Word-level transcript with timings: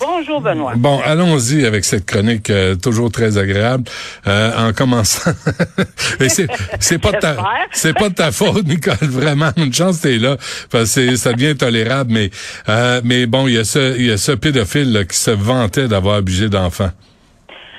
Bonjour 0.00 0.40
Benoît. 0.40 0.72
Bon, 0.76 1.00
allons-y 1.04 1.64
avec 1.64 1.84
cette 1.84 2.04
chronique 2.06 2.50
euh, 2.50 2.74
toujours 2.74 3.10
très 3.10 3.38
agréable. 3.38 3.84
Euh, 4.26 4.68
en 4.68 4.72
commençant, 4.72 5.30
Et 6.20 6.28
c'est 6.28 6.46
c'est 6.80 6.98
pas 7.00 7.12
de 7.12 7.18
ta 7.18 7.28
J'espère. 7.34 7.66
c'est 7.72 7.94
pas 7.98 8.08
de 8.10 8.14
ta 8.14 8.30
faute, 8.32 8.66
Nicole. 8.66 8.94
Vraiment, 9.02 9.50
une 9.56 9.72
chance 9.72 10.00
t'es 10.02 10.18
là, 10.18 10.36
parce 10.70 10.84
que 10.94 11.08
c'est- 11.10 11.16
ça 11.16 11.32
devient 11.32 11.56
tolérable. 11.56 12.12
Mais 12.12 12.30
euh, 12.68 13.00
mais 13.04 13.26
bon, 13.26 13.48
il 13.48 13.54
y 13.54 13.58
a 13.58 13.64
ce 13.64 13.96
il 13.98 14.06
y 14.06 14.10
a 14.12 14.16
ce 14.18 14.32
pédophile 14.32 14.92
là, 14.92 15.04
qui 15.04 15.16
se 15.16 15.30
vantait 15.30 15.88
d'avoir 15.88 16.16
abusé 16.16 16.48
d'enfants. 16.48 16.90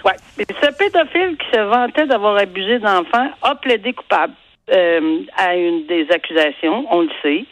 Ouais. 0.04 0.14
Ce 0.40 0.72
pédophile 0.78 1.38
qui 1.38 1.48
se 1.58 1.62
vantait 1.62 2.08
d'avoir 2.08 2.38
abusé 2.38 2.80
d'enfants 2.80 3.30
a 3.42 3.56
plaidé 3.56 3.94
coupable 3.94 4.34
euh, 4.72 5.20
à 5.38 5.56
une 5.56 5.86
des 5.88 6.08
accusations, 6.12 6.86
on 6.92 7.02
le 7.02 7.10
sait. 7.22 7.46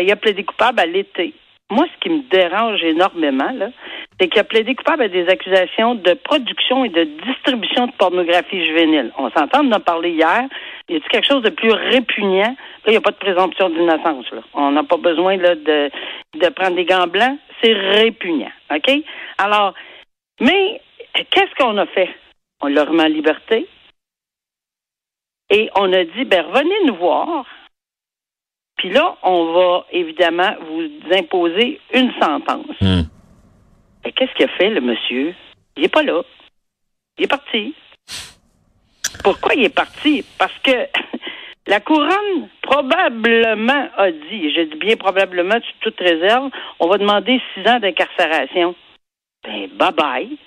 Il 0.00 0.10
a 0.10 0.16
plaidé 0.16 0.44
coupable 0.44 0.80
à 0.80 0.86
l'été. 0.86 1.34
Moi, 1.70 1.86
ce 1.94 2.00
qui 2.00 2.10
me 2.10 2.22
dérange 2.28 2.82
énormément, 2.82 3.52
là, 3.52 3.70
c'est 4.18 4.28
qu'il 4.28 4.40
a 4.40 4.44
plaidé 4.44 4.74
coupable 4.74 5.04
à 5.04 5.08
des 5.08 5.28
accusations 5.28 5.94
de 5.94 6.14
production 6.14 6.84
et 6.84 6.88
de 6.88 7.04
distribution 7.04 7.86
de 7.86 7.92
pornographie 7.92 8.66
juvénile. 8.66 9.12
On 9.16 9.30
s'entend, 9.30 9.64
on 9.64 9.68
en 9.68 9.72
a 9.72 9.80
parlé 9.80 10.10
hier. 10.10 10.42
Il 10.88 10.96
y 10.96 10.98
a 10.98 11.00
quelque 11.08 11.26
chose 11.26 11.42
de 11.42 11.50
plus 11.50 11.70
répugnant? 11.70 12.56
Là, 12.56 12.86
il 12.88 12.90
n'y 12.90 12.96
a 12.96 13.00
pas 13.00 13.12
de 13.12 13.16
présomption 13.16 13.70
d'innocence. 13.70 14.30
là. 14.32 14.42
On 14.54 14.72
n'a 14.72 14.82
pas 14.82 14.96
besoin 14.96 15.36
là, 15.36 15.54
de, 15.54 15.90
de 16.34 16.48
prendre 16.48 16.74
des 16.74 16.84
gants 16.84 17.06
blancs. 17.06 17.38
C'est 17.62 17.72
répugnant. 17.72 18.52
OK? 18.74 18.90
Alors, 19.38 19.74
mais 20.40 20.80
qu'est-ce 21.14 21.54
qu'on 21.56 21.78
a 21.78 21.86
fait? 21.86 22.10
On 22.62 22.66
l'a 22.66 22.84
remis 22.84 23.02
en 23.02 23.06
liberté. 23.06 23.68
Et 25.50 25.70
on 25.76 25.92
a 25.92 26.04
dit, 26.04 26.24
ben 26.24 26.44
revenez 26.46 26.86
nous 26.86 26.96
voir. 26.96 27.44
Puis 28.80 28.88
là, 28.88 29.14
on 29.22 29.52
va 29.52 29.84
évidemment 29.92 30.54
vous 30.70 31.14
imposer 31.14 31.78
une 31.92 32.10
sentence. 32.18 32.80
Hmm. 32.80 33.02
Et 34.06 34.12
qu'est-ce 34.12 34.32
qu'il 34.32 34.46
a 34.46 34.56
fait, 34.56 34.70
le 34.70 34.80
monsieur? 34.80 35.34
Il 35.76 35.82
n'est 35.82 35.90
pas 35.90 36.02
là. 36.02 36.22
Il 37.18 37.24
est 37.24 37.28
parti. 37.28 37.74
Pourquoi 39.22 39.52
il 39.54 39.64
est 39.64 39.74
parti? 39.74 40.24
Parce 40.38 40.58
que 40.62 40.70
la 41.66 41.80
couronne 41.80 42.48
probablement 42.62 43.88
a 43.98 44.10
dit, 44.10 44.46
et 44.46 44.54
je 44.54 44.62
dis 44.62 44.78
bien 44.78 44.96
probablement, 44.96 45.60
sur 45.60 45.74
toute 45.80 46.00
réserve, 46.00 46.48
on 46.78 46.88
va 46.88 46.96
demander 46.96 47.38
six 47.52 47.68
ans 47.68 47.80
d'incarcération. 47.80 48.74
Ben, 49.44 49.68
bye 49.74 49.92
bye. 49.92 50.38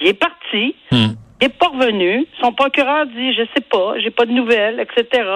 Il 0.00 0.06
est 0.06 0.14
parti. 0.14 0.74
Hmm. 0.90 1.16
Il 1.44 1.48
n'est 1.48 1.52
pas 1.52 1.68
revenu. 1.68 2.26
Son 2.40 2.52
procureur 2.52 3.04
dit, 3.04 3.34
je 3.34 3.42
sais 3.54 3.60
pas, 3.70 3.98
j'ai 3.98 4.10
pas 4.10 4.24
de 4.24 4.32
nouvelles, 4.32 4.80
etc. 4.80 5.28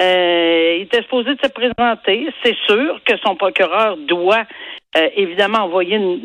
Euh, 0.00 0.76
il 0.78 0.84
était 0.84 1.02
supposé 1.02 1.34
de 1.34 1.40
se 1.42 1.50
présenter. 1.50 2.26
C'est 2.42 2.56
sûr 2.66 2.98
que 3.04 3.18
son 3.22 3.36
procureur 3.36 3.98
doit 3.98 4.44
euh, 4.96 5.08
évidemment 5.14 5.64
envoyer 5.64 5.96
une, 5.96 6.22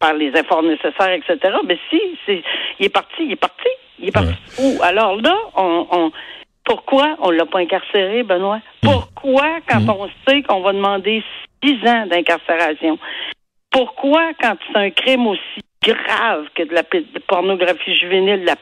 par 0.00 0.14
les 0.14 0.30
efforts 0.30 0.64
nécessaires, 0.64 1.12
etc. 1.12 1.54
Mais 1.64 1.78
si, 1.88 2.00
il 2.26 2.86
est 2.86 2.88
parti, 2.88 3.22
il 3.22 3.30
est 3.30 3.36
parti. 3.36 3.68
Il 4.00 4.08
est 4.08 4.12
parti. 4.12 4.34
Où? 4.58 4.82
Alors 4.82 5.14
là, 5.22 5.36
on, 5.56 5.86
on 5.92 6.12
pourquoi 6.64 7.16
on 7.20 7.30
l'a 7.30 7.46
pas 7.46 7.60
incarcéré, 7.60 8.24
Benoît? 8.24 8.58
Pourquoi, 8.82 9.60
quand 9.68 9.88
on 9.88 10.08
sait 10.26 10.42
qu'on 10.42 10.62
va 10.62 10.72
demander 10.72 11.22
six 11.62 11.78
ans 11.86 12.06
d'incarcération? 12.06 12.98
Pourquoi, 13.70 14.32
quand 14.40 14.56
c'est 14.66 14.78
un 14.78 14.90
crime 14.90 15.28
aussi 15.28 15.61
grave 15.82 16.44
que 16.54 16.62
de 16.62 16.74
la 16.74 16.82
pornographie 17.28 17.94
juvénile, 17.96 18.40
de 18.42 18.46
la, 18.46 18.56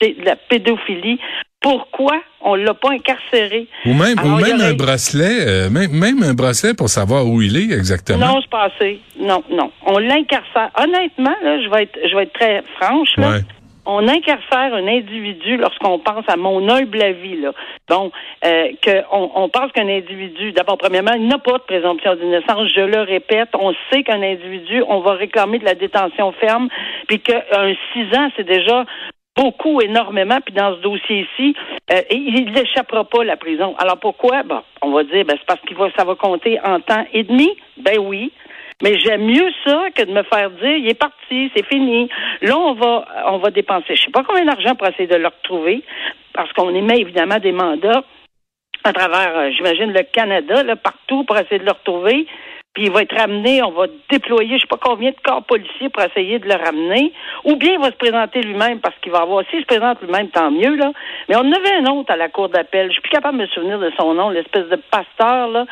de 0.00 0.24
la 0.24 0.36
pédophilie, 0.36 1.18
pourquoi 1.60 2.20
on 2.42 2.54
l'a 2.54 2.74
pas 2.74 2.90
incarcéré? 2.92 3.66
Ou 3.86 3.94
même 3.94 4.18
Alors, 4.18 4.32
ou 4.38 4.40
même 4.40 4.56
aurait- 4.60 4.68
un 4.70 4.74
bracelet, 4.74 5.46
euh, 5.48 5.70
même 5.70 5.90
même 5.90 6.22
un 6.22 6.34
bracelet 6.34 6.74
pour 6.74 6.88
savoir 6.88 7.26
où 7.26 7.42
il 7.42 7.56
est 7.56 7.74
exactement. 7.74 8.18
Non, 8.34 8.40
c'est 8.42 8.50
pas 8.50 8.64
assez. 8.64 9.00
Non, 9.18 9.42
non. 9.50 9.72
On 9.84 9.98
l'incarcère. 9.98 10.70
Honnêtement, 10.78 11.34
là, 11.42 11.60
je 11.62 11.68
vais 11.70 11.82
être, 11.84 11.98
je 12.08 12.14
vais 12.16 12.22
être 12.24 12.34
très 12.34 12.62
franche, 12.78 13.08
là. 13.16 13.30
Ouais. 13.30 13.40
On 13.86 14.08
incarcère 14.08 14.74
un 14.74 14.86
individu 14.86 15.56
lorsqu'on 15.56 15.98
pense 15.98 16.24
à 16.28 16.36
mon 16.36 16.68
humble 16.68 17.00
avis, 17.00 17.40
là. 17.40 17.52
Bon, 17.88 18.10
euh, 18.44 18.68
que 18.82 19.02
on, 19.12 19.48
pense 19.48 19.70
qu'un 19.72 19.88
individu, 19.88 20.52
d'abord, 20.52 20.76
premièrement, 20.76 21.12
il 21.16 21.28
n'a 21.28 21.38
pas 21.38 21.52
de 21.52 21.62
présomption 21.62 22.16
d'innocence. 22.16 22.68
Je 22.74 22.80
le 22.80 23.00
répète, 23.02 23.50
on 23.54 23.72
sait 23.90 24.02
qu'un 24.02 24.22
individu, 24.22 24.82
on 24.88 25.00
va 25.00 25.12
réclamer 25.12 25.58
de 25.58 25.64
la 25.64 25.74
détention 25.74 26.32
ferme, 26.32 26.68
puis 27.06 27.20
qu'un 27.20 27.74
six 27.92 28.06
ans, 28.16 28.28
c'est 28.36 28.46
déjà 28.46 28.84
beaucoup, 29.36 29.80
énormément, 29.80 30.38
puis 30.44 30.54
dans 30.54 30.74
ce 30.74 30.80
dossier-ci, 30.80 31.54
euh, 31.92 32.00
il 32.10 32.52
n'échappera 32.52 33.04
pas 33.04 33.20
à 33.20 33.24
la 33.24 33.36
prison. 33.36 33.74
Alors 33.78 33.98
pourquoi? 33.98 34.42
Bon, 34.42 34.62
on 34.82 34.90
va 34.92 35.04
dire, 35.04 35.24
ben, 35.24 35.36
c'est 35.38 35.46
parce 35.46 35.60
va, 35.76 35.90
ça 35.96 36.04
va 36.04 36.14
compter 36.14 36.58
en 36.64 36.80
temps 36.80 37.04
et 37.12 37.22
demi. 37.22 37.50
Ben 37.76 37.98
oui. 37.98 38.32
Mais 38.82 38.98
j'aime 38.98 39.24
mieux 39.24 39.50
ça 39.64 39.86
que 39.94 40.02
de 40.02 40.12
me 40.12 40.22
faire 40.24 40.50
dire, 40.50 40.76
il 40.76 40.88
est 40.88 40.98
parti, 40.98 41.50
c'est 41.56 41.66
fini. 41.66 42.10
Là, 42.42 42.58
on 42.58 42.74
va, 42.74 43.06
on 43.26 43.38
va 43.38 43.50
dépenser, 43.50 43.96
je 43.96 44.02
sais 44.02 44.10
pas 44.10 44.22
combien 44.22 44.44
d'argent 44.44 44.74
pour 44.74 44.86
essayer 44.86 45.06
de 45.06 45.16
le 45.16 45.28
retrouver, 45.28 45.82
parce 46.34 46.52
qu'on 46.52 46.74
émet 46.74 47.00
évidemment 47.00 47.38
des 47.38 47.52
mandats 47.52 48.04
à 48.84 48.92
travers, 48.92 49.36
euh, 49.36 49.50
j'imagine, 49.50 49.92
le 49.92 50.02
Canada, 50.02 50.62
là, 50.62 50.76
partout 50.76 51.24
pour 51.24 51.36
essayer 51.36 51.58
de 51.58 51.64
le 51.64 51.72
retrouver. 51.72 52.26
Puis 52.74 52.84
il 52.84 52.90
va 52.92 53.02
être 53.02 53.16
ramené, 53.16 53.62
on 53.62 53.70
va 53.70 53.86
déployer 54.10 54.56
je 54.56 54.60
sais 54.60 54.66
pas 54.66 54.76
combien 54.76 55.10
de 55.10 55.16
corps 55.24 55.42
policiers 55.42 55.88
pour 55.88 56.02
essayer 56.02 56.38
de 56.38 56.46
le 56.46 56.54
ramener. 56.54 57.10
Ou 57.44 57.56
bien 57.56 57.72
il 57.72 57.78
va 57.78 57.86
se 57.86 57.96
présenter 57.96 58.42
lui-même 58.42 58.80
parce 58.80 58.94
qu'il 59.00 59.10
va 59.12 59.22
avoir, 59.22 59.44
s'il 59.50 59.62
se 59.62 59.66
présente 59.66 60.02
lui-même, 60.02 60.28
tant 60.28 60.50
mieux, 60.50 60.76
là. 60.76 60.92
Mais 61.28 61.36
on 61.36 61.50
avait 61.52 61.74
un 61.80 61.86
autre 61.86 62.12
à 62.12 62.16
la 62.16 62.28
cour 62.28 62.50
d'appel. 62.50 62.88
Je 62.88 62.92
suis 62.92 63.00
plus 63.00 63.10
capable 63.10 63.38
de 63.38 63.44
me 63.44 63.48
souvenir 63.48 63.78
de 63.78 63.90
son 63.98 64.12
nom, 64.12 64.28
l'espèce 64.28 64.68
de 64.68 64.76
pasteur, 64.90 65.48
là, 65.48 65.64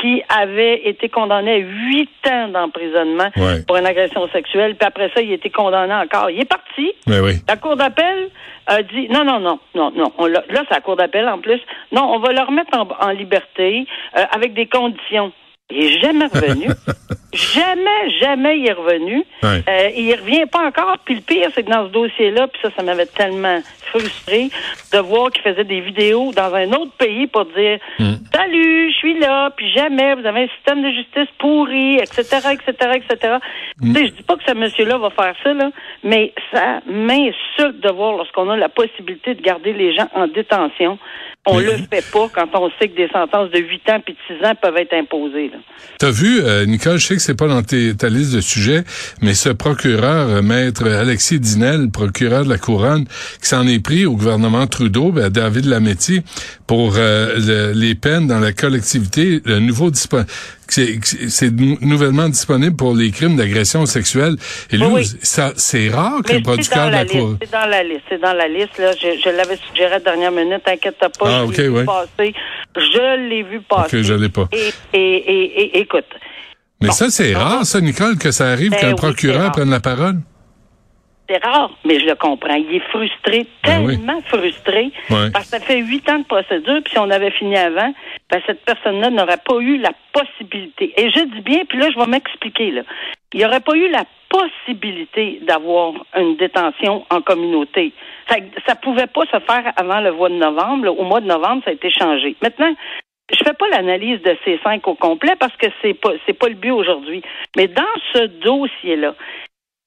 qui 0.00 0.22
avait 0.28 0.88
été 0.88 1.08
condamné 1.08 1.52
à 1.54 1.56
huit 1.58 2.10
ans 2.30 2.48
d'emprisonnement 2.48 3.28
Ouais. 3.36 3.62
pour 3.66 3.76
une 3.76 3.86
agression 3.86 4.28
sexuelle. 4.28 4.76
Puis 4.76 4.86
après 4.86 5.10
ça, 5.14 5.20
il 5.20 5.30
a 5.30 5.34
été 5.34 5.50
condamné 5.50 5.92
encore. 5.94 6.30
Il 6.30 6.40
est 6.40 6.44
parti. 6.48 6.92
Mais 7.06 7.20
oui. 7.20 7.32
La 7.48 7.56
Cour 7.56 7.76
d'appel 7.76 8.28
a 8.66 8.82
dit 8.82 9.08
non, 9.08 9.24
non, 9.24 9.40
non, 9.40 9.58
non, 9.74 9.90
non. 9.96 10.12
On 10.18 10.26
là, 10.26 10.42
c'est 10.48 10.70
la 10.70 10.80
Cour 10.80 10.96
d'appel 10.96 11.28
en 11.28 11.38
plus. 11.38 11.60
Non, 11.92 12.02
on 12.14 12.18
va 12.20 12.32
le 12.32 12.40
remettre 12.40 12.76
en, 12.78 12.86
en 13.04 13.10
liberté 13.10 13.86
euh, 14.16 14.22
avec 14.30 14.54
des 14.54 14.66
conditions. 14.66 15.32
Il 15.70 15.84
est 15.84 16.00
jamais 16.00 16.26
revenu. 16.26 16.68
jamais, 17.32 18.10
jamais 18.20 18.58
il 18.58 18.68
est 18.68 18.72
revenu. 18.72 19.24
Ouais. 19.42 19.62
Euh, 19.68 19.90
il 19.94 20.14
revient 20.14 20.46
pas 20.46 20.66
encore. 20.66 20.96
Puis 21.04 21.16
le 21.16 21.20
pire, 21.20 21.50
c'est 21.54 21.62
que 21.62 21.70
dans 21.70 21.86
ce 21.86 21.92
dossier-là, 21.92 22.48
puis 22.48 22.60
ça, 22.62 22.70
ça 22.76 22.82
m'avait 22.82 23.06
tellement 23.06 23.60
frustré 23.82 24.50
de 24.92 24.98
voir 24.98 25.30
qu'il 25.30 25.42
faisait 25.42 25.64
des 25.64 25.80
vidéos 25.80 26.32
dans 26.32 26.54
un 26.54 26.72
autre 26.72 26.92
pays 26.92 27.26
pour 27.26 27.44
dire 27.46 27.78
Hmm. 27.98 28.14
Salut, 28.32 28.92
je 28.92 28.96
suis 28.96 29.18
là, 29.18 29.50
puis 29.56 29.70
jamais, 29.72 30.14
vous 30.14 30.24
avez 30.24 30.44
un 30.44 30.48
système 30.48 30.82
de 30.82 30.90
justice 30.90 31.28
pourri, 31.38 31.96
etc., 31.96 32.22
etc., 32.52 32.92
etc. 32.94 33.36
Tu 33.82 33.92
sais, 33.92 34.06
je 34.06 34.12
dis 34.12 34.22
pas 34.22 34.36
que 34.36 34.44
ce 34.46 34.54
monsieur-là 34.54 34.98
va 34.98 35.10
faire 35.10 35.34
ça, 35.42 35.52
là, 35.52 35.70
mais 36.04 36.32
ça 36.52 36.80
m'insulte 36.86 37.80
de 37.80 37.90
voir 37.90 38.16
lorsqu'on 38.16 38.48
a 38.50 38.56
la 38.56 38.68
possibilité 38.68 39.34
de 39.34 39.42
garder 39.42 39.72
les 39.72 39.94
gens 39.94 40.08
en 40.14 40.28
détention. 40.28 40.98
On 41.50 41.58
Mais- 41.58 41.64
le 41.64 41.72
fait 41.90 42.04
pas 42.12 42.28
quand 42.34 42.46
on 42.54 42.70
sait 42.78 42.88
que 42.88 42.96
des 42.96 43.08
sentences 43.08 43.50
de 43.50 43.58
8 43.58 43.88
ans 43.90 44.00
puis 44.04 44.14
de 44.14 44.18
6 44.36 44.44
ans 44.44 44.52
peuvent 44.60 44.76
être 44.76 44.92
imposées. 44.92 45.50
T'as 45.98 46.10
vu, 46.10 46.40
euh, 46.42 46.66
Nicole, 46.66 46.98
je 46.98 47.06
sais 47.06 47.16
que 47.16 47.22
c'est 47.22 47.34
pas 47.38 47.48
dans 47.48 47.62
tes- 47.62 47.96
ta 47.96 48.08
liste 48.10 48.34
de 48.34 48.40
sujets, 48.40 48.84
mais 49.22 49.32
ce 49.34 49.48
procureur, 49.48 50.28
euh, 50.28 50.42
maître 50.42 50.86
Alexis 50.86 51.40
Dinel, 51.40 51.90
procureur 51.90 52.44
de 52.44 52.50
la 52.50 52.58
Couronne, 52.58 53.06
qui 53.40 53.48
s'en 53.48 53.66
est 53.66 53.82
pris 53.82 54.04
au 54.04 54.12
gouvernement 54.14 54.66
Trudeau, 54.66 55.10
ben, 55.10 55.30
David 55.30 55.64
Lametti, 55.64 56.20
pour 56.66 56.94
euh, 56.98 57.38
le- 57.38 57.72
les 57.78 57.94
peines 57.94 58.26
dans 58.26 58.40
la 58.40 58.52
collectivité, 58.52 59.40
le 59.46 59.58
nouveau 59.58 59.90
dispo- 59.90 60.24
c'est 60.68 60.98
c'est 61.28 61.50
nou- 61.50 61.78
nouvellement 61.80 62.28
disponible 62.28 62.76
pour 62.76 62.94
les 62.94 63.10
crimes 63.10 63.36
d'agression 63.36 63.86
sexuelle. 63.86 64.36
Et 64.70 64.76
lui, 64.76 64.86
Oui, 64.86 65.04
ça, 65.22 65.52
c'est 65.56 65.88
rare 65.88 66.20
Mais 66.28 66.34
qu'un 66.36 66.42
producteur 66.42 66.86
de 66.86 66.92
la, 66.92 67.04
la 67.04 67.10
Cour... 67.10 67.28
liste. 67.30 67.38
C'est 67.42 67.52
dans 67.52 67.66
la 67.70 67.82
liste. 67.82 68.02
C'est 68.08 68.20
dans 68.20 68.32
la 68.34 68.48
liste. 68.48 68.78
Là. 68.78 68.92
Je, 68.92 69.20
je 69.24 69.28
l'avais 69.36 69.56
suggéré 69.68 69.86
à 69.94 69.98
la 69.98 70.00
dernière 70.00 70.32
minute. 70.32 70.62
T'inquiète 70.64 70.98
pas. 70.98 71.08
Ah, 71.22 71.40
je 71.44 71.50
ok, 71.50 71.56
l'ai 71.56 71.62
vu 71.64 71.70
ouais. 71.70 71.84
passer. 71.84 72.34
Je 72.76 73.28
l'ai 73.28 73.42
vu 73.42 73.60
passer. 73.62 73.98
Ok, 73.98 74.02
je 74.04 74.14
l'ai 74.14 74.28
pas. 74.28 74.48
Et, 74.52 74.70
et, 74.92 74.98
et, 75.16 75.60
et- 75.62 75.78
écoute. 75.80 76.04
Mais 76.80 76.88
Bon. 76.88 76.94
ça, 76.94 77.10
c'est 77.10 77.34
rare, 77.34 77.66
ça, 77.66 77.80
Nicole, 77.80 78.16
que 78.18 78.30
ça 78.30 78.50
arrive 78.50 78.70
Ben 78.70 78.78
qu'un 78.80 78.94
procureur 78.94 79.50
prenne 79.52 79.70
la 79.70 79.80
parole. 79.80 80.20
C'est 81.28 81.44
rare, 81.44 81.70
mais 81.84 82.00
je 82.00 82.06
le 82.06 82.14
comprends. 82.14 82.54
Il 82.54 82.74
est 82.76 82.88
frustré, 82.90 83.46
Ben 83.64 83.84
oui. 83.84 83.96
tellement 83.96 84.20
frustré, 84.22 84.90
parce 85.08 85.44
que 85.44 85.58
ça 85.58 85.60
fait 85.60 85.78
huit 85.80 86.08
ans 86.08 86.20
de 86.20 86.24
procédure, 86.24 86.80
puis 86.82 86.92
si 86.92 86.98
on 86.98 87.10
avait 87.10 87.30
fini 87.32 87.54
avant, 87.56 87.92
ben, 88.30 88.40
cette 88.46 88.64
personne-là 88.64 89.10
n'aurait 89.10 89.40
pas 89.44 89.58
eu 89.58 89.76
la 89.76 89.92
possibilité. 90.12 90.94
Et 90.96 91.10
je 91.10 91.20
dis 91.34 91.40
bien, 91.42 91.60
puis 91.68 91.78
là, 91.78 91.88
je 91.92 91.98
vais 91.98 92.06
m'expliquer, 92.06 92.70
là. 92.70 92.82
Il 93.34 93.40
n'y 93.40 93.44
aurait 93.44 93.60
pas 93.60 93.74
eu 93.76 93.90
la 93.90 94.04
possibilité 94.30 95.40
d'avoir 95.42 95.92
une 96.16 96.36
détention 96.36 97.04
en 97.10 97.20
communauté. 97.20 97.92
Ça, 98.28 98.36
ça 98.66 98.74
pouvait 98.74 99.06
pas 99.06 99.24
se 99.26 99.38
faire 99.40 99.72
avant 99.76 100.00
le 100.00 100.12
mois 100.12 100.28
de 100.30 100.34
novembre. 100.36 100.86
là. 100.86 100.92
Au 100.92 101.04
mois 101.04 101.20
de 101.20 101.26
novembre, 101.26 101.62
ça 101.64 101.70
a 101.70 101.74
été 101.74 101.90
changé. 101.90 102.36
Maintenant, 102.42 102.74
je 103.30 103.38
fais 103.44 103.52
pas 103.52 103.68
l'analyse 103.70 104.22
de 104.22 104.34
ces 104.44 104.58
cinq 104.64 104.88
au 104.88 104.94
complet 104.94 105.34
parce 105.38 105.54
que 105.56 105.66
c'est 105.82 105.92
pas 105.94 106.12
c'est 106.24 106.32
pas 106.32 106.48
le 106.48 106.54
but 106.54 106.70
aujourd'hui. 106.70 107.22
Mais 107.56 107.68
dans 107.68 107.82
ce 108.14 108.24
dossier-là, 108.24 109.14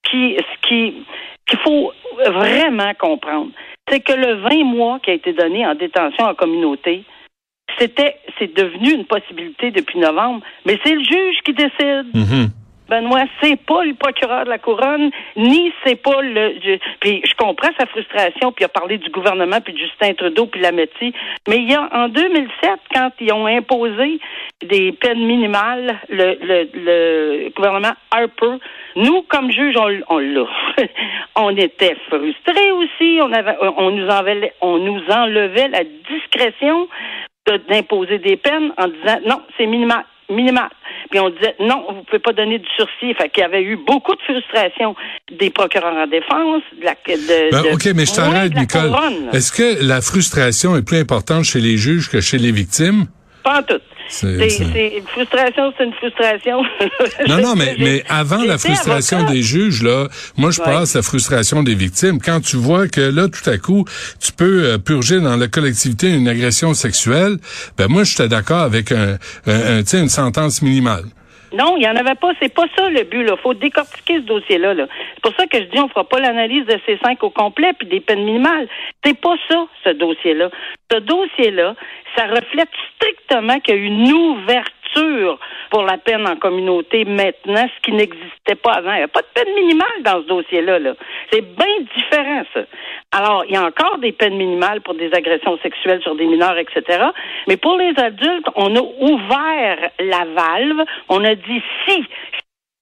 ce 0.03 0.67
qui, 0.67 1.05
qu'il 1.47 1.59
faut 1.63 1.91
vraiment 2.25 2.93
comprendre, 2.99 3.51
c'est 3.89 3.99
que 3.99 4.13
le 4.13 4.35
20 4.35 4.63
mois 4.63 4.99
qui 4.99 5.11
a 5.11 5.13
été 5.13 5.33
donné 5.33 5.65
en 5.65 5.75
détention 5.75 6.25
en 6.25 6.35
communauté, 6.35 7.03
c'était, 7.77 8.17
c'est 8.37 8.53
devenu 8.55 8.93
une 8.93 9.05
possibilité 9.05 9.71
depuis 9.71 9.99
novembre, 9.99 10.41
mais 10.65 10.79
c'est 10.83 10.93
le 10.93 11.03
juge 11.03 11.39
qui 11.43 11.53
décide. 11.53 12.05
Mhm. 12.13 12.49
Benoît, 12.91 13.23
c'est 13.41 13.55
pas 13.55 13.85
le 13.85 13.93
procureur 13.93 14.43
de 14.43 14.49
la 14.49 14.57
couronne, 14.57 15.11
ni 15.37 15.71
c'est 15.85 15.95
pas 15.95 16.21
le. 16.21 16.59
Puis 16.99 17.21
je 17.25 17.33
comprends 17.35 17.71
sa 17.79 17.85
frustration, 17.85 18.51
puis 18.51 18.63
il 18.63 18.65
a 18.65 18.67
parlé 18.67 18.97
du 18.97 19.09
gouvernement, 19.09 19.61
puis 19.61 19.71
de 19.71 19.77
Justin 19.77 20.13
Trudeau, 20.13 20.47
puis 20.47 20.59
la 20.59 20.73
métier. 20.73 21.13
Mais 21.47 21.57
il 21.57 21.71
y 21.71 21.73
a 21.73 21.87
en 21.93 22.09
2007, 22.09 22.49
quand 22.93 23.11
ils 23.21 23.31
ont 23.31 23.45
imposé 23.45 24.19
des 24.61 24.91
peines 24.91 25.25
minimales, 25.25 25.99
le, 26.09 27.49
gouvernement 27.55 27.93
Harper, 28.11 28.57
nous 28.97 29.21
comme 29.29 29.49
juge, 29.51 29.75
on, 29.77 29.89
on 30.09 30.19
l'a. 30.19 30.45
on 31.37 31.55
était 31.55 31.95
frustrés 32.09 32.71
aussi. 32.71 33.19
On 33.21 33.31
avait, 33.31 33.55
on 33.61 33.91
nous 33.91 34.07
enlevait, 34.09 34.53
on 34.59 34.79
nous 34.79 35.01
enlevait 35.09 35.69
la 35.69 35.83
discrétion 36.09 36.89
d'imposer 37.69 38.19
des 38.19 38.35
peines 38.35 38.73
en 38.77 38.87
disant 38.87 39.19
non, 39.25 39.41
c'est 39.57 39.65
minimal, 39.65 40.03
minimal. 40.31 40.69
Puis 41.09 41.19
on 41.19 41.29
disait 41.29 41.55
non, 41.59 41.85
vous 41.89 42.03
pouvez 42.03 42.19
pas 42.19 42.33
donner 42.33 42.59
du 42.59 42.67
sursis. 42.75 43.13
Fait 43.15 43.29
qu'il 43.29 43.41
y 43.41 43.45
avait 43.45 43.63
eu 43.63 43.75
beaucoup 43.77 44.15
de 44.15 44.21
frustration 44.21 44.95
des 45.31 45.49
procureurs 45.49 45.93
en 45.95 46.07
défense, 46.07 46.63
de 46.79 46.85
la 46.85 46.93
de, 46.93 47.51
Ben, 47.51 47.61
de- 47.63 47.73
OK, 47.75 47.85
mais 47.95 48.05
je 48.05 48.13
t'arrête, 48.13 48.55
Nicole. 48.55 48.91
Est-ce 49.33 49.51
que 49.51 49.85
la 49.85 50.01
frustration 50.01 50.75
est 50.75 50.83
plus 50.85 50.97
importante 50.97 51.43
chez 51.43 51.59
les 51.59 51.77
juges 51.77 52.09
que 52.09 52.21
chez 52.21 52.37
les 52.37 52.51
victimes? 52.51 53.05
Pas 53.43 53.59
en 53.59 53.63
tout. 53.63 53.79
C'est- 54.11 54.97
une 54.97 55.07
frustration, 55.07 55.73
c'est 55.77 55.85
une 55.85 55.93
frustration. 55.93 56.61
Non, 57.27 57.41
non, 57.41 57.55
mais, 57.55 57.75
mais 57.79 58.03
avant 58.09 58.43
la 58.43 58.57
frustration 58.57 59.23
des 59.23 59.41
juges, 59.41 59.83
là, 59.83 60.07
moi, 60.37 60.51
je 60.51 60.59
Ouais. 60.59 60.65
passe 60.65 60.95
la 60.95 61.01
frustration 61.01 61.63
des 61.63 61.75
victimes. 61.75 62.19
Quand 62.19 62.41
tu 62.41 62.57
vois 62.57 62.87
que 62.87 63.01
là, 63.01 63.27
tout 63.29 63.49
à 63.49 63.57
coup, 63.57 63.85
tu 64.19 64.31
peux 64.33 64.63
euh, 64.65 64.77
purger 64.77 65.19
dans 65.19 65.37
la 65.37 65.47
collectivité 65.47 66.09
une 66.09 66.27
agression 66.27 66.73
sexuelle, 66.73 67.37
ben 67.77 67.87
moi, 67.87 68.03
j'étais 68.03 68.27
d'accord 68.27 68.61
avec 68.61 68.91
un, 68.91 69.17
un, 69.47 69.81
une 69.83 70.09
sentence 70.09 70.61
minimale. 70.61 71.05
Non, 71.53 71.75
il 71.75 71.81
n'y 71.81 71.87
en 71.87 71.95
avait 71.95 72.15
pas. 72.15 72.31
C'est 72.41 72.53
pas 72.53 72.65
ça 72.77 72.89
le 72.89 73.03
but. 73.03 73.27
Il 73.27 73.37
faut 73.41 73.53
décortiquer 73.53 74.15
ce 74.17 74.21
dossier-là. 74.21 74.73
Là. 74.73 74.87
C'est 75.15 75.21
pour 75.21 75.33
ça 75.35 75.47
que 75.47 75.57
je 75.59 75.65
dis 75.65 75.79
on 75.79 75.89
fera 75.89 76.03
pas 76.03 76.19
l'analyse 76.19 76.65
de 76.65 76.79
ces 76.85 76.97
cinq 77.03 77.23
au 77.23 77.29
complet 77.29 77.73
puis 77.77 77.87
des 77.87 77.99
peines 77.99 78.23
minimales. 78.23 78.67
C'est 79.03 79.19
pas 79.19 79.35
ça, 79.49 79.65
ce 79.83 79.89
dossier-là. 79.89 80.49
Ce 80.91 80.97
dossier-là, 80.97 81.75
ça 82.15 82.25
reflète 82.25 82.69
strictement 82.95 83.59
qu'il 83.59 83.75
y 83.75 83.77
a 83.77 83.81
une 83.81 84.11
ouverture 84.11 84.80
pour 85.69 85.83
la 85.83 85.97
peine 85.97 86.27
en 86.27 86.35
communauté 86.35 87.05
maintenant, 87.05 87.65
ce 87.75 87.81
qui 87.81 87.91
n'existait 87.91 88.55
pas 88.55 88.73
avant. 88.73 88.93
Il 88.93 88.97
n'y 88.97 89.03
a 89.03 89.07
pas 89.07 89.21
de 89.21 89.27
peine 89.33 89.53
minimale 89.55 90.03
dans 90.03 90.21
ce 90.21 90.27
dossier-là. 90.27 90.79
-là, 90.79 90.95
C'est 91.31 91.41
bien 91.41 91.75
différent, 91.95 92.43
ça. 92.53 92.61
Alors, 93.11 93.43
il 93.47 93.53
y 93.53 93.57
a 93.57 93.63
encore 93.63 93.97
des 93.99 94.11
peines 94.11 94.37
minimales 94.37 94.81
pour 94.81 94.93
des 94.93 95.11
agressions 95.13 95.57
sexuelles 95.59 96.01
sur 96.01 96.15
des 96.15 96.25
mineurs, 96.25 96.57
etc. 96.57 96.81
Mais 97.47 97.57
pour 97.57 97.77
les 97.77 97.93
adultes, 97.97 98.47
on 98.55 98.75
a 98.75 98.81
ouvert 98.81 99.91
la 99.99 100.25
valve. 100.25 100.85
On 101.09 101.23
a 101.23 101.35
dit 101.35 101.61
si, 101.85 102.05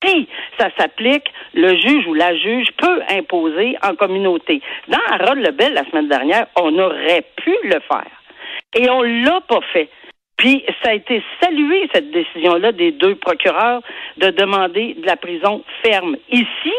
si 0.04 0.28
ça 0.58 0.68
s'applique, 0.78 1.28
le 1.54 1.76
juge 1.76 2.06
ou 2.06 2.14
la 2.14 2.34
juge 2.36 2.68
peut 2.76 3.00
imposer 3.10 3.76
en 3.82 3.94
communauté. 3.94 4.60
Dans 4.88 4.98
Harold 5.10 5.44
Lebel, 5.44 5.74
la 5.74 5.84
semaine 5.84 6.08
dernière, 6.08 6.46
on 6.56 6.76
aurait 6.78 7.24
pu 7.36 7.54
le 7.64 7.80
faire. 7.80 8.14
Et 8.76 8.88
on 8.88 9.02
l'a 9.02 9.40
pas 9.40 9.60
fait. 9.72 9.88
Puis 10.40 10.64
ça 10.82 10.92
a 10.92 10.94
été 10.94 11.22
salué, 11.42 11.86
cette 11.94 12.10
décision-là, 12.12 12.72
des 12.72 12.92
deux 12.92 13.14
procureurs 13.14 13.82
de 14.16 14.30
demander 14.30 14.94
de 14.94 15.04
la 15.04 15.16
prison 15.16 15.62
ferme. 15.84 16.16
Ici, 16.30 16.72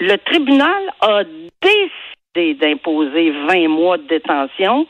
le 0.00 0.16
tribunal 0.18 0.82
a 1.00 1.22
décidé 1.62 2.54
d'imposer 2.60 3.30
20 3.48 3.68
mois 3.68 3.96
de 3.96 4.06
détention 4.06 4.86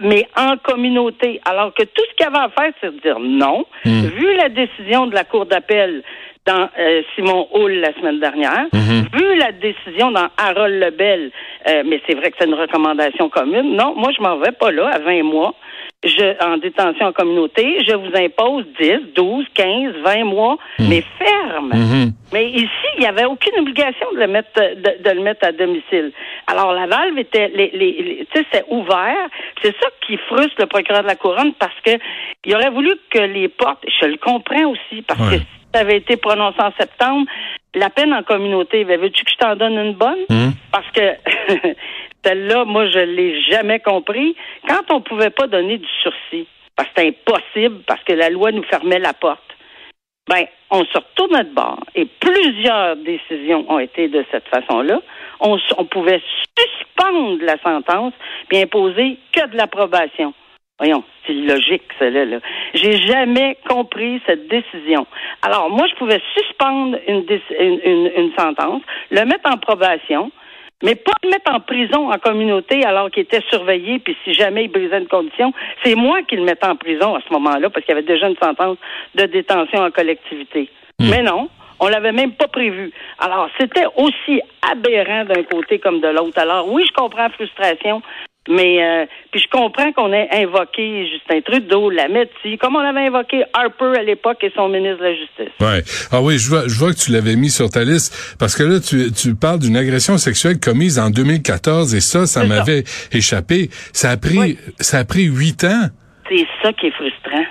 mais 0.00 0.26
en 0.36 0.56
communauté. 0.58 1.40
Alors 1.44 1.74
que 1.74 1.82
tout 1.82 2.02
ce 2.08 2.14
qu'il 2.16 2.24
y 2.24 2.28
avait 2.28 2.38
à 2.38 2.48
faire, 2.50 2.72
c'est 2.80 2.94
de 2.94 3.00
dire 3.00 3.18
non. 3.18 3.66
Mm. 3.84 4.06
Vu 4.06 4.36
la 4.36 4.48
décision 4.48 5.06
de 5.08 5.14
la 5.14 5.24
Cour 5.24 5.46
d'appel 5.46 6.04
dans 6.46 6.68
euh, 6.78 7.02
Simon 7.14 7.48
Hull 7.52 7.80
la 7.80 7.92
semaine 7.94 8.20
dernière, 8.20 8.66
Mhm. 8.72 9.08
vu 9.12 9.36
la 9.36 9.52
décision 9.52 10.10
dans 10.12 10.28
Harold 10.38 10.80
Lebel, 10.80 11.32
euh, 11.68 11.82
mais 11.84 12.00
c'est 12.06 12.14
vrai 12.14 12.30
que 12.30 12.36
c'est 12.38 12.46
une 12.46 12.54
recommandation 12.54 13.28
commune. 13.28 13.74
Non, 13.76 13.94
moi, 13.94 14.10
je 14.16 14.22
m'en 14.22 14.36
vais 14.38 14.52
pas 14.52 14.70
là 14.70 14.88
à 14.88 14.98
20 15.00 15.22
mois. 15.24 15.54
Je, 16.02 16.42
en 16.42 16.56
détention 16.56 17.06
en 17.08 17.12
communauté, 17.12 17.84
je 17.86 17.92
vous 17.94 18.10
impose 18.16 18.64
10, 18.80 19.12
12, 19.14 19.44
15, 19.52 19.94
20 20.02 20.24
mois, 20.24 20.56
mais 20.78 21.04
ferme. 21.18 21.72
Mhm. 21.74 22.12
Mais 22.32 22.48
ici, 22.48 22.68
il 22.96 23.00
n'y 23.00 23.06
avait 23.06 23.26
aucune 23.26 23.58
obligation 23.58 24.06
de 24.14 24.18
le 24.20 24.26
mettre 24.26 24.48
de, 24.54 25.02
de 25.04 25.10
le 25.10 25.20
mettre 25.20 25.46
à 25.46 25.52
domicile. 25.52 26.12
Alors 26.46 26.72
la 26.72 26.86
valve 26.86 27.18
était 27.18 27.48
les, 27.48 27.70
les, 27.74 27.92
les- 28.02 28.26
tu 28.32 28.38
sais, 28.40 28.46
c'est 28.50 28.64
ouvert. 28.70 29.28
C'est 29.60 29.76
ça 29.78 29.88
qui 30.06 30.16
frustre 30.16 30.54
le 30.58 30.66
procureur 30.66 31.02
de 31.02 31.06
la 31.08 31.16
couronne 31.16 31.52
parce 31.58 31.78
que 31.84 31.90
il 32.46 32.54
aurait 32.54 32.70
voulu 32.70 32.94
que 33.10 33.18
les 33.18 33.48
portes, 33.48 33.84
je 34.00 34.06
le 34.06 34.16
comprends 34.16 34.70
aussi, 34.70 35.02
parce 35.02 35.20
Ouais. 35.20 35.36
que 35.36 35.42
si 35.42 35.46
ça 35.74 35.80
avait 35.82 35.98
été 35.98 36.16
prononcé 36.16 36.60
en 36.62 36.72
septembre, 36.78 37.26
la 37.74 37.90
peine 37.90 38.14
en 38.14 38.22
communauté, 38.22 38.84
ben, 38.84 38.98
veux-tu 38.98 39.22
que 39.22 39.30
je 39.30 39.36
t'en 39.36 39.54
donne 39.54 39.74
une 39.78 39.92
bonne? 39.94 40.18
Mhm. 40.30 40.52
Parce 40.72 40.90
que 40.92 41.00
celle-là, 42.24 42.64
moi, 42.64 42.88
je 42.88 42.98
l'ai 42.98 43.40
jamais 43.42 43.80
compris. 43.80 44.36
Quand 44.68 44.90
on 44.90 45.00
pouvait 45.00 45.30
pas 45.30 45.46
donner 45.46 45.78
du 45.78 45.88
sursis, 46.02 46.46
parce 46.76 46.88
que 46.90 46.94
c'était 46.96 47.08
impossible, 47.08 47.82
parce 47.86 48.02
que 48.04 48.12
la 48.12 48.30
loi 48.30 48.52
nous 48.52 48.62
fermait 48.64 48.98
la 48.98 49.12
porte, 49.12 49.42
ben, 50.28 50.44
on 50.70 50.84
se 50.84 50.96
retournait 50.96 51.44
de 51.44 51.54
bord 51.54 51.80
et 51.94 52.06
plusieurs 52.20 52.96
décisions 52.96 53.64
ont 53.68 53.80
été 53.80 54.08
de 54.08 54.24
cette 54.30 54.46
façon-là. 54.48 55.00
On, 55.40 55.58
pouvait 55.86 56.22
suspendre 56.56 57.42
la 57.42 57.58
sentence 57.58 58.12
puis 58.48 58.58
imposer 58.58 59.18
que 59.32 59.48
de 59.48 59.56
l'approbation. 59.56 60.32
Voyons, 60.78 61.02
c'est 61.26 61.32
logique, 61.32 61.82
cela. 61.98 62.24
Là. 62.24 62.38
J'ai 62.74 62.96
jamais 62.98 63.58
compris 63.68 64.20
cette 64.24 64.46
décision. 64.48 65.06
Alors, 65.42 65.68
moi, 65.68 65.86
je 65.88 65.96
pouvais 65.96 66.20
suspendre 66.34 66.96
une- 67.08 68.10
une 68.16 68.32
sentence, 68.38 68.82
le 69.10 69.24
mettre 69.24 69.50
en 69.50 69.58
probation, 69.58 70.30
mais 70.82 70.94
pas 70.94 71.12
le 71.22 71.30
mettre 71.30 71.52
en 71.52 71.60
prison 71.60 72.10
en 72.12 72.18
communauté 72.18 72.84
alors 72.84 73.10
qu'il 73.10 73.22
était 73.22 73.42
surveillé, 73.50 73.98
puis 73.98 74.16
si 74.24 74.32
jamais 74.32 74.64
il 74.64 74.68
brisait 74.68 74.98
une 74.98 75.08
condition, 75.08 75.52
c'est 75.84 75.94
moi 75.94 76.22
qui 76.22 76.36
le 76.36 76.44
mettais 76.44 76.66
en 76.66 76.76
prison 76.76 77.14
à 77.14 77.20
ce 77.26 77.32
moment-là, 77.32 77.70
parce 77.70 77.84
qu'il 77.84 77.94
y 77.94 77.98
avait 77.98 78.06
déjà 78.06 78.28
une 78.28 78.36
sentence 78.36 78.78
de 79.14 79.26
détention 79.26 79.80
en 79.80 79.90
collectivité. 79.90 80.70
Mais 81.00 81.22
non, 81.22 81.48
on 81.80 81.88
l'avait 81.88 82.12
même 82.12 82.32
pas 82.32 82.48
prévu. 82.48 82.92
Alors, 83.18 83.48
c'était 83.58 83.86
aussi 83.96 84.40
aberrant 84.70 85.24
d'un 85.24 85.42
côté 85.44 85.78
comme 85.78 86.00
de 86.00 86.08
l'autre. 86.08 86.38
Alors, 86.38 86.70
oui, 86.70 86.84
je 86.86 86.92
comprends 86.92 87.22
la 87.22 87.30
frustration, 87.30 88.02
mais 88.48 88.82
euh, 88.82 89.06
puis 89.30 89.40
je 89.40 89.48
comprends 89.50 89.92
qu'on 89.92 90.12
ait 90.12 90.28
invoqué 90.32 91.06
Justin 91.12 91.40
Trudeau, 91.42 91.90
Lametti, 91.90 92.56
comme 92.58 92.74
on 92.76 92.80
avait 92.80 93.06
invoqué 93.06 93.44
Harper 93.52 93.98
à 93.98 94.02
l'époque 94.02 94.38
et 94.42 94.50
son 94.56 94.68
ministre 94.68 94.98
de 94.98 95.04
la 95.04 95.14
Justice. 95.14 95.54
Ouais. 95.60 95.82
Ah 96.10 96.22
oui, 96.22 96.38
je 96.38 96.48
vois, 96.48 96.62
je 96.66 96.74
vois 96.78 96.92
que 96.92 96.98
tu 96.98 97.12
l'avais 97.12 97.36
mis 97.36 97.50
sur 97.50 97.68
ta 97.70 97.84
liste 97.84 98.36
parce 98.38 98.56
que 98.56 98.62
là, 98.62 98.80
tu, 98.80 99.12
tu 99.12 99.34
parles 99.34 99.58
d'une 99.58 99.76
agression 99.76 100.16
sexuelle 100.18 100.58
commise 100.58 100.98
en 100.98 101.10
2014 101.10 101.94
et 101.94 102.00
ça, 102.00 102.26
ça 102.26 102.44
m'avait 102.44 102.84
échappé. 103.12 103.68
Ça 103.92 104.10
a 104.10 104.16
pris, 104.16 104.38
Oui. 104.38 104.58
ça 104.80 104.98
a 104.98 105.04
pris 105.04 105.24
huit 105.24 105.62
ans. 105.64 105.88
C'est 106.28 106.46
ça 106.62 106.72
qui 106.72 106.86
est 106.86 106.92
frustrant. 106.92 107.44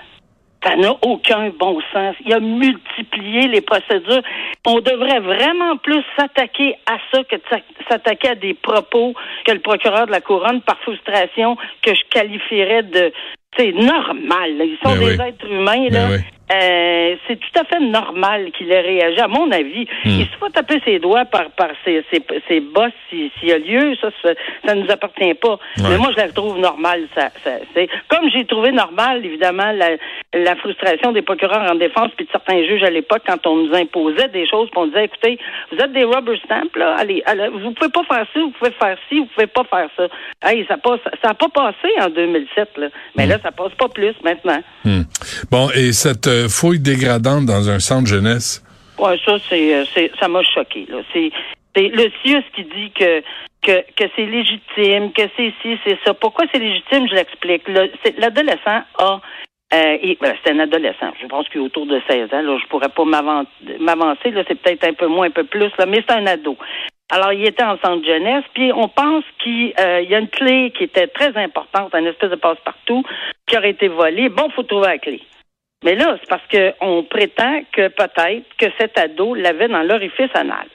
Ça 0.63 0.75
n'a 0.75 0.91
aucun 1.03 1.51
bon 1.57 1.79
sens. 1.93 2.15
Il 2.25 2.33
a 2.33 2.39
multiplié 2.39 3.47
les 3.47 3.61
procédures. 3.61 4.21
On 4.65 4.79
devrait 4.81 5.19
vraiment 5.21 5.77
plus 5.77 6.03
s'attaquer 6.17 6.75
à 6.85 6.97
ça 7.13 7.23
que 7.23 7.35
de 7.37 7.41
s'a- 7.49 7.61
s'attaquer 7.89 8.29
à 8.29 8.35
des 8.35 8.53
propos 8.55 9.13
que 9.45 9.51
le 9.53 9.59
procureur 9.59 10.05
de 10.07 10.11
la 10.11 10.19
couronne, 10.21 10.61
par 10.61 10.77
frustration, 10.81 11.55
que 11.81 11.93
je 11.95 12.01
qualifierais 12.09 12.83
de 12.83 13.11
c'est 13.57 13.71
normal. 13.71 14.57
là. 14.57 14.63
Ils 14.65 14.77
sont 14.83 14.93
Ben 14.93 14.99
des 14.99 15.17
oui. 15.17 15.27
êtres 15.27 15.49
humains. 15.49 15.87
Ben 15.89 15.93
Là. 15.93 16.07
oui. 16.11 16.17
Euh, 16.51 17.15
c'est 17.27 17.39
tout 17.39 17.59
à 17.59 17.63
fait 17.63 17.79
normal 17.79 18.51
qu'il 18.57 18.71
ait 18.71 18.81
réagi. 18.81 19.19
À 19.19 19.27
mon 19.27 19.51
avis, 19.51 19.85
Hmm. 20.03 20.09
il 20.09 20.25
se 20.25 20.37
faut 20.39 20.49
taper 20.49 20.81
ses 20.85 20.99
doigts 20.99 21.25
par, 21.25 21.49
par 21.51 21.69
ses, 21.85 22.03
ses, 22.11 22.21
si- 23.09 23.31
s'il 23.39 23.49
y 23.49 23.51
a 23.51 23.57
lieu. 23.57 23.95
Ça, 24.01 24.09
ça, 24.65 24.75
nous 24.75 24.89
appartient 24.89 25.33
pas. 25.35 25.59
Ouais. 25.77 25.83
Mais 25.89 25.97
moi, 25.97 26.09
je 26.11 26.17
la 26.17 26.29
trouve 26.29 26.57
normale. 26.57 27.07
Ça, 27.15 27.29
ça, 27.43 27.51
c'est 27.73 27.87
comme 28.07 28.29
j'ai 28.31 28.45
trouvé 28.45 28.71
normal, 28.71 29.23
évidemment, 29.25 29.71
la, 29.73 29.89
la 30.33 30.55
frustration 30.55 31.11
des 31.11 31.21
procureurs 31.21 31.71
en 31.71 31.75
défense 31.75 32.09
puis 32.15 32.25
de 32.25 32.31
certains 32.31 32.63
juges 32.63 32.83
à 32.83 32.89
l'époque 32.89 33.21
quand 33.27 33.45
on 33.45 33.55
nous 33.57 33.73
imposait 33.75 34.27
des 34.29 34.47
choses, 34.47 34.69
puis 34.71 34.79
on 34.79 34.87
disait, 34.87 35.05
écoutez, 35.05 35.37
vous 35.71 35.77
êtes 35.77 35.91
des 35.93 36.03
rubber 36.03 36.37
stamps, 36.45 36.61
là, 36.75 36.95
allez, 36.97 37.21
allez, 37.25 37.49
vous 37.49 37.71
pouvez 37.71 37.91
pas 37.91 38.03
faire 38.03 38.25
ça, 38.33 38.39
vous 38.39 38.51
pouvez 38.51 38.71
faire 38.71 38.97
ci, 39.09 39.19
vous 39.19 39.25
pouvez 39.35 39.47
pas 39.47 39.63
faire 39.65 39.89
ça. 39.97 40.07
Hey, 40.49 40.65
ça 40.67 40.77
passe, 40.77 40.99
ça 41.23 41.31
a 41.31 41.33
pas 41.33 41.49
passé 41.49 41.89
en 42.01 42.09
2007, 42.09 42.69
là. 42.77 42.87
Mais 43.15 43.25
là, 43.27 43.37
ça 43.43 43.51
passe 43.51 43.73
pas 43.77 43.89
plus 43.89 44.13
maintenant. 44.23 44.61
Hmm. 44.85 45.01
Bon, 45.51 45.69
et 45.75 45.91
cette 45.91 46.27
euh, 46.27 46.38
fouille 46.47 46.79
dégradante 46.79 47.45
dans 47.45 47.69
un 47.69 47.79
centre 47.79 48.07
jeunesse. 48.07 48.63
Ouais, 48.97 49.17
ça, 49.25 49.37
c'est, 49.49 49.75
euh, 49.75 50.07
ça 50.19 50.27
m'a 50.27 50.41
choqué. 50.43 50.87
C'est, 51.13 51.31
le 51.75 52.09
CIUS 52.21 52.43
qui 52.55 52.63
dit 52.63 52.91
que 52.91 53.21
que, 53.61 54.05
c'est 54.15 54.25
légitime, 54.25 55.11
que 55.11 55.23
c'est 55.35 55.53
ci, 55.61 55.77
c'est 55.83 55.97
ça. 56.05 56.13
Pourquoi 56.13 56.45
c'est 56.51 56.59
légitime, 56.59 57.07
je 57.09 57.15
l'explique. 57.15 57.67
L'adolescent 58.17 58.83
a 58.97 59.21
euh, 59.71 59.97
c'est 60.43 60.51
un 60.51 60.59
adolescent. 60.59 61.11
Je 61.21 61.27
pense 61.27 61.47
qu'il 61.49 61.61
est 61.61 61.63
autour 61.63 61.85
de 61.85 62.01
16 62.09 62.33
ans. 62.33 62.41
Là, 62.41 62.57
je 62.59 62.67
pourrais 62.67 62.89
pas 62.89 63.03
m'avan- 63.03 63.45
m'avancer. 63.79 64.31
Là, 64.31 64.43
c'est 64.47 64.59
peut-être 64.59 64.83
un 64.85 64.93
peu 64.93 65.05
moins, 65.05 65.27
un 65.27 65.31
peu 65.31 65.43
plus. 65.43 65.69
Là, 65.77 65.85
mais 65.85 66.03
c'est 66.07 66.15
un 66.15 66.25
ado. 66.25 66.57
Alors, 67.11 67.33
il 67.33 67.45
était 67.45 67.63
en 67.63 67.77
centre 67.77 68.05
jeunesse, 68.05 68.43
puis 68.53 68.71
on 68.73 68.87
pense 68.87 69.23
qu'il 69.43 69.73
euh, 69.79 70.01
y 70.01 70.15
a 70.15 70.19
une 70.19 70.29
clé 70.29 70.71
qui 70.75 70.85
était 70.85 71.07
très 71.07 71.35
importante, 71.37 71.93
un 71.93 72.05
espèce 72.05 72.29
de 72.29 72.35
passe-partout, 72.35 73.03
qui 73.47 73.57
aurait 73.57 73.71
été 73.71 73.87
volée. 73.87 74.29
Bon, 74.29 74.49
faut 74.49 74.63
trouver 74.63 74.87
la 74.87 74.97
clé. 74.97 75.21
Mais 75.83 75.95
là, 75.95 76.17
c'est 76.19 76.29
parce 76.29 76.43
qu'on 76.51 77.03
prétend 77.03 77.61
que 77.71 77.87
peut-être 77.87 78.45
que 78.57 78.65
cet 78.77 78.97
ado 78.97 79.33
l'avait 79.33 79.67
dans 79.67 79.83
l'orifice 79.83 80.29
anal. 80.33 80.67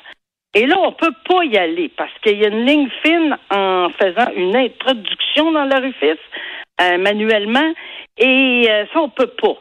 Et 0.54 0.66
là, 0.66 0.76
on 0.78 0.92
peut 0.92 1.12
pas 1.28 1.44
y 1.44 1.58
aller 1.58 1.90
parce 1.96 2.12
qu'il 2.22 2.38
y 2.38 2.44
a 2.44 2.48
une 2.48 2.64
ligne 2.64 2.88
fine 3.02 3.36
en 3.50 3.88
faisant 3.90 4.30
une 4.36 4.56
introduction 4.56 5.50
dans 5.52 5.64
l'orifice 5.64 6.22
euh, 6.80 6.96
manuellement 6.98 7.74
et 8.16 8.66
euh, 8.70 8.84
ça, 8.92 9.00
on 9.00 9.08
peut 9.08 9.32
pas. 9.40 9.56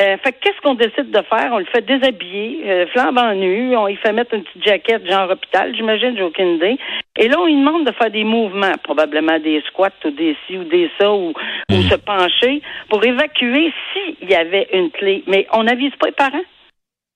Euh, 0.00 0.16
fait 0.18 0.32
qu'est-ce 0.40 0.60
qu'on 0.62 0.74
décide 0.74 1.10
de 1.10 1.22
faire? 1.22 1.50
On 1.52 1.58
le 1.58 1.66
fait 1.66 1.84
déshabiller, 1.84 2.62
euh, 2.64 2.86
flambant 2.86 3.34
nu, 3.34 3.76
on 3.76 3.86
lui 3.86 3.96
fait 3.96 4.12
mettre 4.12 4.34
une 4.34 4.44
petite 4.44 4.64
jaquette 4.64 5.06
genre 5.06 5.30
hôpital, 5.30 5.74
j'imagine, 5.76 6.16
j'ai 6.16 6.22
aucune 6.22 6.56
idée. 6.56 6.78
Et 7.18 7.28
là, 7.28 7.36
on 7.38 7.44
lui 7.44 7.56
demande 7.56 7.86
de 7.86 7.92
faire 7.92 8.10
des 8.10 8.24
mouvements, 8.24 8.72
probablement 8.82 9.38
des 9.38 9.60
squats 9.66 9.90
ou 10.06 10.10
des 10.10 10.36
ci 10.46 10.56
ou 10.56 10.64
des 10.64 10.90
ça, 10.98 11.12
ou, 11.12 11.34
ou 11.70 11.80
Hmm. 11.80 11.82
se 11.82 11.94
pencher 11.96 12.62
pour 12.88 13.04
évacuer 13.04 13.72
s'il 13.92 14.28
y 14.28 14.34
avait 14.34 14.68
une 14.72 14.90
clé. 14.90 15.22
Mais 15.26 15.46
on 15.52 15.64
n'avise 15.64 15.94
pas 15.96 16.06
les 16.06 16.12
parents. 16.12 16.44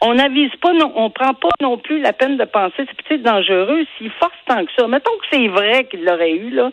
On 0.02 0.14
n'avise 0.14 0.50
pas, 0.60 0.72
non, 0.74 0.92
on 0.96 1.08
prend 1.10 1.32
pas 1.34 1.48
non 1.62 1.78
plus 1.78 2.00
la 2.00 2.12
peine 2.12 2.36
de 2.36 2.44
penser, 2.44 2.74
c'est 2.78 3.02
peut-être 3.02 3.22
dangereux 3.22 3.84
s'il 3.96 4.10
force 4.10 4.34
tant 4.46 4.64
que 4.64 4.70
ça. 4.76 4.86
Mettons 4.86 5.12
que 5.18 5.26
c'est 5.32 5.48
vrai 5.48 5.84
qu'il 5.84 6.04
l'aurait 6.04 6.32
eu, 6.32 6.50
là. 6.50 6.70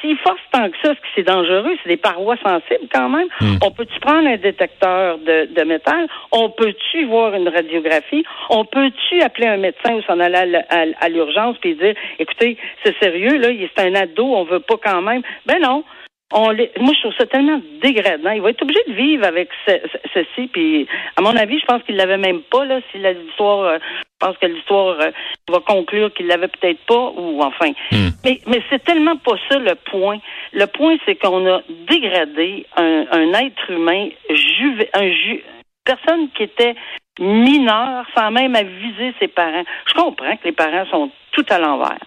S'il 0.00 0.16
force 0.18 0.40
tant 0.50 0.68
que 0.68 0.76
ça, 0.82 0.90
est-ce 0.90 0.98
que 1.00 1.06
c'est 1.14 1.22
dangereux? 1.22 1.76
C'est 1.82 1.88
des 1.90 1.96
parois 1.96 2.36
sensibles 2.38 2.88
quand 2.92 3.08
même. 3.08 3.28
On 3.62 3.70
peut-tu 3.70 4.00
prendre 4.00 4.26
un 4.28 4.36
détecteur 4.36 5.18
de, 5.18 5.54
de 5.54 5.62
métal? 5.62 6.08
On 6.32 6.50
peut-tu 6.50 7.04
voir 7.04 7.32
une 7.34 7.48
radiographie? 7.48 8.24
On 8.50 8.64
peut-tu 8.64 9.20
appeler 9.22 9.46
un 9.46 9.58
médecin 9.58 9.94
ou 9.94 10.02
s'en 10.02 10.18
aller 10.18 10.34
à, 10.34 10.42
l- 10.46 10.66
à- 10.68 11.04
à 11.04 11.08
l'urgence 11.08 11.58
puis 11.58 11.76
dire, 11.76 11.94
écoutez, 12.18 12.56
c'est 12.82 12.96
sérieux, 13.00 13.38
là, 13.38 13.50
c'est 13.76 13.84
un 13.86 13.94
ado, 13.94 14.24
on 14.24 14.42
veut 14.44 14.58
pas 14.60 14.78
quand 14.82 15.00
même? 15.02 15.22
Ben 15.46 15.60
non. 15.62 15.84
On 16.32 16.50
les- 16.50 16.70
moi, 16.78 16.92
je 16.94 17.00
trouve 17.00 17.14
ça 17.16 17.24
tellement 17.26 17.58
dégradant. 17.82 18.30
Il 18.32 18.42
va 18.42 18.50
être 18.50 18.60
obligé 18.60 18.80
de 18.86 18.92
vivre 18.92 19.24
avec 19.26 19.48
ce- 19.66 19.80
ce- 19.92 20.08
ceci. 20.12 20.46
Puis, 20.48 20.86
à 21.16 21.22
mon 21.22 21.34
avis, 21.34 21.58
je 21.58 21.64
pense 21.64 21.82
qu'il 21.84 21.96
l'avait 21.96 22.18
même 22.18 22.42
pas. 22.42 22.66
Là, 22.66 22.80
si 22.92 22.98
l'histoire, 22.98 23.60
euh, 23.60 23.78
je 23.80 24.26
pense 24.26 24.36
que 24.36 24.44
l'histoire 24.46 25.00
euh, 25.00 25.10
va 25.48 25.60
conclure 25.60 26.12
qu'il 26.12 26.26
l'avait 26.26 26.48
peut-être 26.48 26.84
pas, 26.84 27.12
ou 27.16 27.40
enfin. 27.42 27.70
Hmm. 27.92 28.08
Mais, 28.24 28.40
mais 28.46 28.60
c'est 28.68 28.84
tellement 28.84 29.16
pas 29.16 29.36
ça 29.48 29.58
le 29.58 29.74
point. 29.74 30.18
Le 30.52 30.66
point, 30.66 30.96
c'est 31.06 31.14
qu'on 31.16 31.46
a 31.46 31.62
dégradé 31.88 32.66
un, 32.76 33.06
un 33.10 33.32
être 33.32 33.70
humain, 33.70 34.08
juve, 34.28 34.84
un 34.92 35.10
ju, 35.10 35.42
personne 35.82 36.28
qui 36.36 36.42
était 36.42 36.74
mineur, 37.18 38.04
sans 38.14 38.30
même 38.30 38.54
aviser 38.54 39.14
ses 39.18 39.28
parents. 39.28 39.64
Je 39.86 39.94
comprends 39.94 40.36
que 40.36 40.44
les 40.44 40.52
parents 40.52 40.84
sont 40.90 41.10
tout 41.32 41.46
à 41.48 41.58
l'envers. 41.58 41.98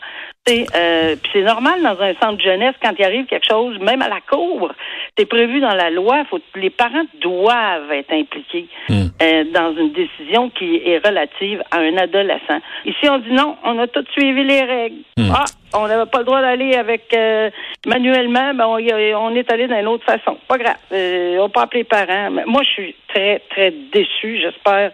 C'est 0.47 0.65
euh, 0.75 1.15
puis 1.21 1.31
c'est 1.33 1.43
normal 1.43 1.83
dans 1.83 2.01
un 2.01 2.13
centre 2.15 2.37
de 2.37 2.41
jeunesse 2.41 2.73
quand 2.81 2.93
il 2.97 3.05
arrive 3.05 3.25
quelque 3.27 3.47
chose, 3.47 3.77
même 3.79 4.01
à 4.01 4.09
la 4.09 4.21
cour, 4.21 4.71
c'est 5.15 5.27
prévu 5.27 5.59
dans 5.59 5.75
la 5.75 5.91
loi. 5.91 6.25
Faut, 6.31 6.39
les 6.55 6.71
parents 6.71 7.05
doivent 7.21 7.91
être 7.91 8.11
impliqués 8.11 8.67
Hmm. 8.89 9.07
euh, 9.21 9.43
dans 9.53 9.75
une 9.77 9.91
décision 9.91 10.49
qui 10.49 10.81
est 10.83 10.97
relative 11.05 11.61
à 11.69 11.77
un 11.77 11.95
adolescent. 11.97 12.59
Ici, 12.85 13.07
on 13.09 13.19
dit 13.19 13.31
non, 13.31 13.55
on 13.63 13.77
a 13.79 13.87
tout 13.87 14.03
suivi 14.13 14.43
les 14.43 14.61
règles. 14.63 15.03
Hmm. 15.17 15.29
Ah, 15.33 15.45
on 15.75 15.87
n'avait 15.87 16.09
pas 16.09 16.19
le 16.19 16.25
droit 16.25 16.41
d'aller 16.41 16.73
avec 16.73 17.13
euh, 17.13 17.49
manuellement, 17.85 18.53
ben 18.55 18.65
on, 18.65 18.77
on 18.77 19.35
est 19.35 19.51
allé 19.51 19.67
d'une 19.67 19.87
autre 19.87 20.05
façon. 20.05 20.37
Pas 20.47 20.57
grave, 20.57 20.77
euh, 20.91 21.37
on 21.39 21.49
peut 21.49 21.59
appeler 21.59 21.81
les 21.81 21.85
parents. 21.85 22.31
Mais 22.31 22.45
moi, 22.45 22.63
je 22.63 22.69
suis 22.69 22.95
très 23.09 23.39
très 23.51 23.71
déçue. 23.93 24.39
J'espère 24.41 24.91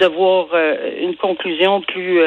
de 0.00 0.06
voir 0.06 0.48
une 1.00 1.14
conclusion 1.14 1.80
plus 1.82 2.20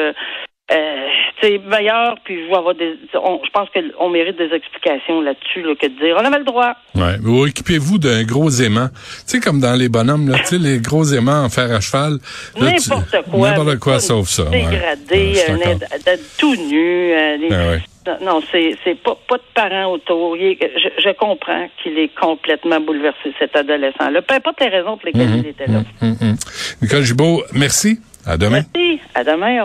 euh, 0.70 0.74
euh, 0.74 1.06
tu 1.40 1.46
sais, 1.48 1.58
meilleure, 1.58 2.16
puis 2.24 2.42
je 2.44 2.48
vais 2.48 2.56
avoir 2.56 2.74
des. 2.74 2.94
on- 3.14 3.40
je 3.44 3.50
pense 3.50 3.68
qu'on 3.70 4.08
mérite 4.10 4.36
des 4.38 4.52
explications 4.54 5.20
là-dessus, 5.20 5.62
là, 5.62 5.74
que 5.80 5.86
de 5.86 5.92
dire 5.98 6.16
on 6.18 6.24
avait 6.24 6.38
le 6.38 6.44
droit. 6.44 6.72
Ouais. 6.94 7.18
Ou 7.24 7.46
équipez-vous 7.46 7.98
d'un 7.98 8.24
gros 8.24 8.48
aimant. 8.50 8.88
Tu 8.88 8.96
sais, 9.26 9.40
comme 9.40 9.60
dans 9.60 9.74
les 9.78 9.88
bonhommes, 9.88 10.28
là, 10.30 10.38
tu 10.40 10.46
sais, 10.46 10.58
les 10.58 10.78
gros 10.78 11.04
aimants 11.04 11.44
en 11.44 11.48
fer 11.50 11.70
à 11.72 11.80
cheval. 11.80 12.18
Tu- 12.56 12.62
N'importe 12.64 13.30
quoi. 13.30 13.50
N'importe 13.50 13.78
quoi 13.78 14.00
sauf 14.00 14.28
ça. 14.28 14.44
Dégradé, 14.44 15.34
Ouais, 15.48 15.74
d'être 16.04 16.36
tout 16.38 16.56
nu. 16.56 17.12
euh, 17.12 17.36
les- 17.36 17.48
Ben 17.48 17.68
ouais. 17.70 17.82
Non, 18.22 18.40
c'est 18.52 18.76
c'est 18.84 18.94
pas 19.02 19.18
pas 19.28 19.36
de 19.36 19.42
parents 19.52 19.90
autour. 19.92 20.36
Est- 20.36 20.58
je, 20.76 20.88
je 21.02 21.10
comprends 21.16 21.68
qu'il 21.82 21.98
est 21.98 22.14
complètement 22.14 22.80
bouleversé 22.80 23.34
cet 23.38 23.56
adolescent-là. 23.56 24.22
Peu 24.22 24.34
importe 24.34 24.60
les 24.60 24.68
raisons 24.68 24.96
pour 24.96 25.06
lesquelles 25.06 25.28
Mhm. 25.28 25.38
il 25.44 25.46
était 25.48 25.66
là. 25.66 25.80
Hum, 26.02 26.16
hum. 26.20 26.36
Nicole 26.82 27.02
Gibault, 27.02 27.42
merci. 27.52 27.98
À 28.28 28.36
demain. 28.36 28.62
Merci. 28.74 29.00
À 29.14 29.22
demain. 29.22 29.62